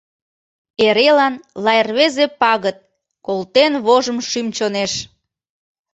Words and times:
Эрелан 0.85 1.35
лай 1.63 1.79
рвезе 1.87 2.25
пагыт 2.39 2.77
Колтен 3.25 3.73
вожым 3.85 4.17
шӱм-чонеш. 4.29 4.93